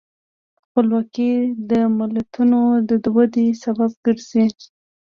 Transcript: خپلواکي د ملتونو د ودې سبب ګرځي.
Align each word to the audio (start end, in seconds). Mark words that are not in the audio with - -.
خپلواکي 0.65 1.31
د 1.69 1.71
ملتونو 1.97 2.59
د 2.87 2.91
ودې 3.15 3.47
سبب 3.63 3.91
ګرځي. 4.05 4.45